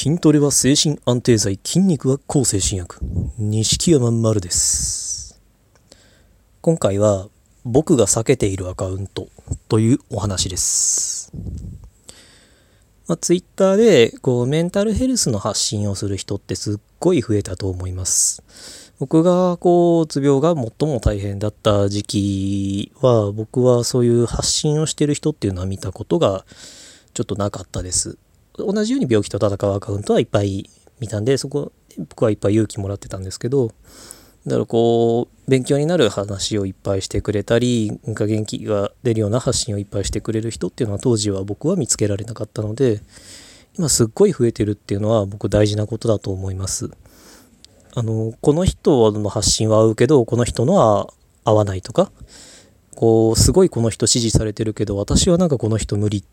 [0.00, 3.00] 筋トレは精神安定剤筋肉は抗精神薬。
[3.36, 5.40] 錦山丸です。
[6.60, 7.26] 今回は
[7.64, 9.26] 僕が避けているアカウント
[9.68, 11.32] というお話です。
[13.08, 18.44] まあ、ツイッターでこうメンタルヘルスの発信をする人ってすっごい増えたと思います。
[19.00, 26.44] 僕がこううつ病が最も大変だった時期は僕はそういう発信をしてる人っていうのは見たことが
[27.14, 28.16] ちょっとなかったです。
[28.64, 30.68] 同じように病気と戦うアカウントはいっぱい
[31.00, 33.72] 見たんでそこ僕はいっぱい勇気もらってたんですけど
[34.46, 43.00] だからこう勉強になる話をいっぱいしてくれたりなんか元気が出るような発信をいっぱいしてくれる人っていうのは当時は僕は見つけられなかったので
[43.76, 46.90] 今すっごい増えてるっていうのは僕大事なことだと思います。
[47.94, 51.08] あのこの人の発信は合うけどこの人のは
[51.44, 52.12] 合わないとか
[52.94, 56.24] こうすごいこの人支持されてるけど私はなんかこの人無理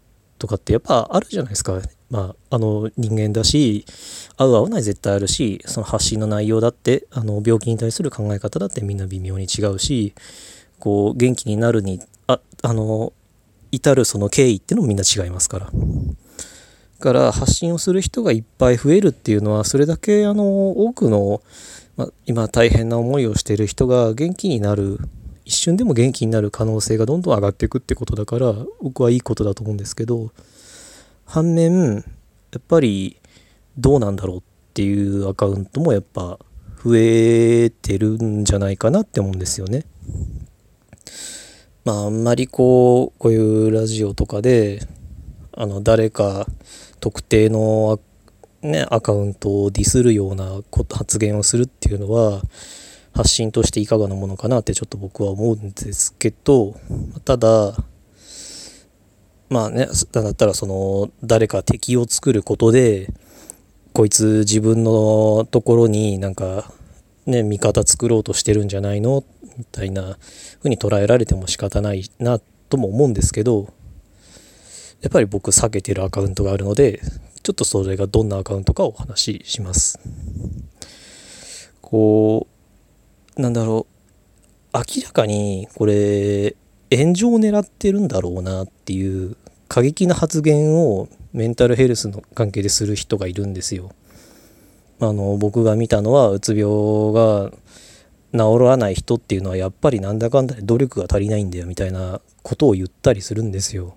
[0.45, 1.81] とかってやっぱあるじゃないですか。
[2.11, 3.83] まあ、あの人間だし
[4.37, 10.13] 合う合わない絶対あるしその発信の内容だってあの病気に対する考え方だってみんな微妙に違うし
[10.77, 13.11] こう元気になるにああの
[13.71, 15.71] 至るその経緯ってのもみんな違いますから。
[16.99, 21.41] から発信をする人がいっぱい増えるっていうのはそれだけあの多くの、
[21.97, 24.99] まあ、今大変な思いをしている人が元気になる
[25.45, 30.31] 一瞬でも元気になる可能性がどんどん上がっていくってことだから僕はいいことだと思うんですけど
[31.25, 32.01] 反面や
[32.57, 33.17] っぱり
[33.77, 34.41] どうなんだろうっ
[34.73, 36.39] ていうアカウントもやっぱ
[36.83, 39.85] 増えてるんじゃないかなって思うんですよね。
[41.83, 44.81] まああんまりこうこういうラジオとかで
[45.53, 46.47] あの誰か
[46.99, 47.99] 特定の
[48.61, 52.41] ねアカウントをディスるような発言をするっていうのは
[53.15, 56.75] 発信としていかがなものかなってちょっと僕は思うんですけど
[57.23, 57.73] ただ
[59.49, 63.13] まあねだったらその誰か敵を作ることで
[63.93, 66.69] こいつ自分のところになんか
[67.25, 69.23] ね味方作ろうとしてるんじゃないの
[69.57, 70.17] みたいな
[70.57, 73.73] 風に捉えられても仕方ないなとも思うんですけど
[75.01, 76.99] やっぱり僕避けてるアカウントがあるので
[77.43, 79.99] ちょっとそれがどんなアカウントかお話しします。
[81.79, 82.54] こう
[83.37, 83.87] なんだろ
[84.73, 86.55] う明らかにこれ
[86.91, 89.37] 炎上を狙ってるんだろうなっていう
[89.67, 93.91] 過激な発言をメンタルヘルスの関係でする人がいるんですよ。
[94.99, 97.51] あの僕が見たのはうつ病が
[98.31, 103.95] 治らない人っていうのはやっぱりなんだかんだで努力が足りないんだよみたいなことを言ったりするんですよ。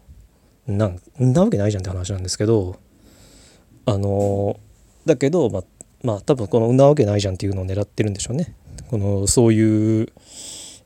[0.66, 2.76] なんなわけないじゃんって話なんですけど
[3.87, 4.59] あの
[5.06, 5.65] だけどま
[6.03, 8.55] まあ多分この「んなわけないじゃん」っていうのを狙ってるんでしょうね。
[8.91, 10.09] このそういう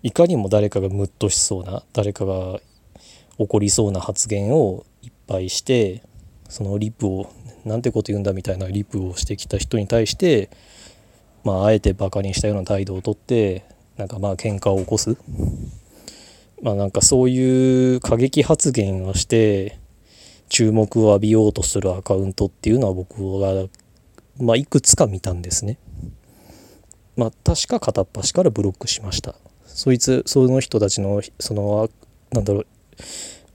[0.02, 2.60] いかにも誰かがムッとしそうな誰かが
[3.38, 6.02] 起こりそうな発言をいっぱいして
[6.48, 7.32] そのリプを
[7.64, 10.50] なんてこと言うんだみたいなリプをしてきた人に対して
[11.44, 13.64] まああえてバカにしたような態度をとって
[13.96, 15.16] なんかまあ喧嘩を起こす
[16.62, 19.78] まあなんかそういう過激発言をして
[20.48, 23.68] 注目を浴びようとするアカウントっていうのは僕は
[24.38, 25.78] まあいくつか見たんですね。
[27.16, 29.34] まあ確か片っ端からブロックしました。
[29.66, 31.88] そいつその人たちのその
[32.32, 32.66] なんだろう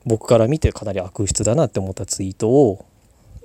[0.06, 2.86] 僕から見てかなり悪質だなって思ったツイートを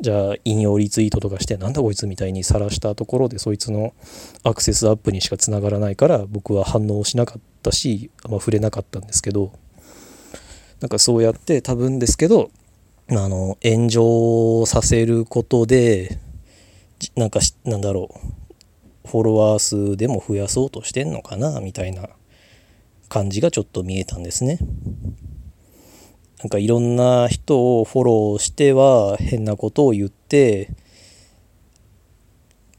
[0.01, 3.95] じゃあ引用リツイートとかしてなんだこいつみたいに晒したところでそいつの
[4.43, 9.53] アクセスアップにしかつながらないから僕は反応しなかったし、ま、触れなかったんですけど
[10.81, 12.51] なんかそうやって多分ですけど
[13.11, 16.19] あの炎上させることで
[17.17, 18.42] なんかなんだろう
[19.05, 22.09] フォロワー数でも増やそうとしてんのかなみたいな
[23.09, 24.59] 感じがちょっと見えたんですね。
[26.43, 30.75] なんかいろんな人をフォローしては変なことを言ってっ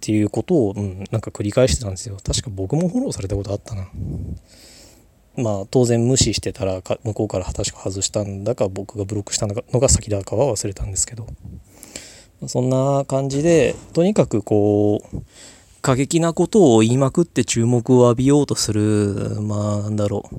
[0.02, 2.18] ていうことを、うん、なんか繰り返してたんですよ。
[2.22, 3.88] 確か僕もフォローされたことあったな。
[5.36, 11.26] まあ当然無視してたら向こうから確か外したんだか僕がブロックしたのが先だかは忘れたんですけど
[12.48, 15.18] そんな感じでとにかくこう
[15.84, 20.30] 過激なことを言いまくって注目を浴びようとする、まあなんだろ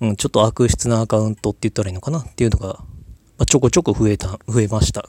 [0.00, 2.84] う、うん、ちょっと悪質なアカウントって言ったらいいのかなっていうのが、ま
[3.40, 5.04] あ、ちょこちょこ増えた、増えました。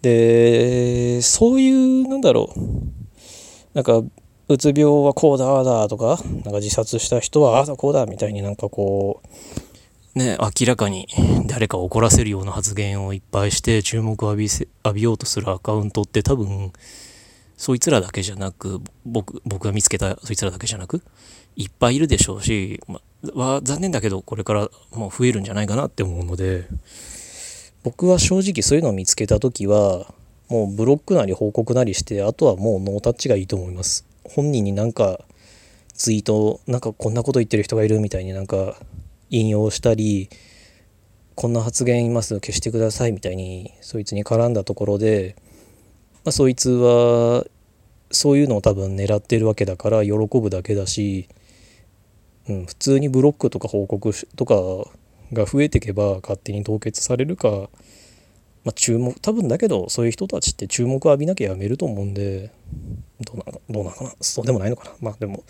[0.00, 2.60] で、そういう、なんだろう、
[3.74, 4.00] なんか、
[4.48, 9.22] うつ病はこうだ、ああだとか、なんか自殺した人はああだ、こうだみたいになんかこ
[10.14, 11.08] う、ね、明らかに
[11.48, 16.72] 誰かを怒らせるような発言をいっぱいして注目を浴びせ浴びようとするアカウントって多分
[17.56, 21.02] そいつらだけじゃなく僕僕が見つけたそいつらだけじゃなく
[21.56, 23.00] いっぱいいるでしょうし、ま
[23.34, 26.66] は残念だけどこれからもう増えるんじゃないかなって思うので
[27.82, 30.06] 僕は正直そういうのを見つけた時は
[30.48, 34.06] もうブロックなり報告なりしてあとはもうノータッチがいいと思います。
[34.24, 35.20] 本人になんか
[35.94, 38.76] ツイートなんかこんなこと言ってる人がいるみたいになんか
[39.30, 40.28] 引用したり
[41.34, 45.36] こんな発言います消してくださいみたいにそいつに絡んだところで、
[46.26, 47.46] まあ、そいつは
[48.10, 51.28] そういうのを多分狙ってるわけだから喜ぶだけだし、
[52.48, 54.54] うん、普通にブロックとか報告とか
[55.32, 57.48] が増えていけば勝手に凍結されるか、
[58.64, 62.50] まあ、注目多分だけどそういう人たちって注目を浴びなきゃやめると思うんで
[63.20, 64.10] どうなのどうなのかな？
[64.20, 64.90] そうでもないのかな？
[65.00, 65.44] まあでも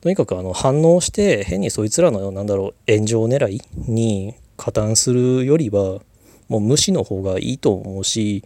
[0.00, 6.00] とにかくあの反応して変にそいつらのなんだろう炎上狙いに加担するよりは
[6.48, 8.44] もう無視の方がいいと思うし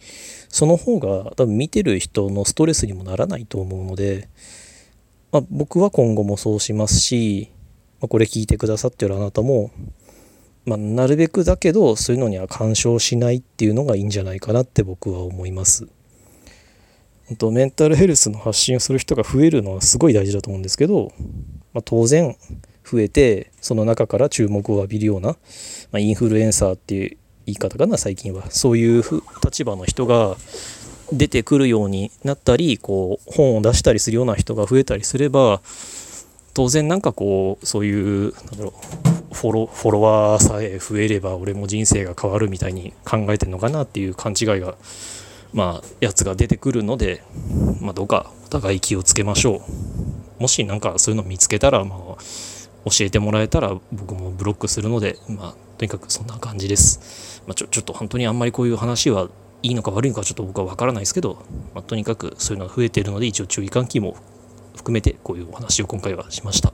[0.49, 4.29] その方が多分見てる人のストレスにもならないと思うので、
[5.31, 7.51] まあ、僕は今後もそうしますし、
[7.99, 9.71] まあ、これ聞いてくださってるあなたも、
[10.65, 15.87] まあ、なるべくだけどそういうのには干渉しないっていうのがいいんじゃないかなって僕は思います。
[17.37, 21.13] とメンタルヘルスの発信をする人が増えるのはすごい大事だと思うんですけど、
[21.73, 22.35] まあ、当然
[22.83, 25.37] 増えてその中から注目を浴びるような、ま
[25.93, 28.49] あ、インフルエンサーっていう言い方かな最近は。
[28.51, 29.03] そういう
[29.43, 30.37] 立場の人が
[31.11, 35.61] 出てくるようになったりこう本を出したりするような人が増えたりすれば
[36.53, 38.73] 当然なんかこうそういうなんだろ
[39.31, 44.75] うフォロフォロワーさえ増えれば俺も人生が変わるみたいに考えてるのかなっていう勘違いが
[45.53, 47.23] まあやつが出てくるので、
[47.81, 49.61] まあ、どうかお互い気をつけましょ
[50.39, 50.41] う。
[50.41, 51.99] もし何かそういうの見つけたらまあ
[52.85, 57.41] 教えてもらえたら僕もブロックするのでまあとにかくそんな感じです。
[57.47, 59.29] まあ、ちょちょっと本当にあんまりこういう話は
[59.63, 61.43] いいのか悪いのかちょっと僕は分からないですけど、
[61.73, 64.15] まあ、とにかくそういうのが増えているので一応注意喚起も
[64.75, 66.71] 含めてこういうお話を今回はしました。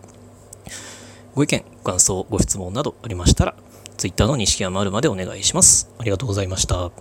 [1.35, 3.55] ご意見、ご感想、ご質問などありましたら
[3.95, 5.89] Twitter の錦山丸までお願いします。
[5.99, 6.91] ありがとうございました。